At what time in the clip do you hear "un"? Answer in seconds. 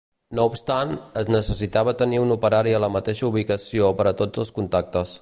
2.23-2.35